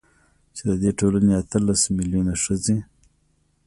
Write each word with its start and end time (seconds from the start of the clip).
چـې 0.55 0.61
د 0.69 0.71
دې 0.81 0.91
ټـولـنې 0.99 1.33
اتـلس 1.41 1.81
مـيلـيونـه 1.95 2.33
ښـځـې. 2.43 2.77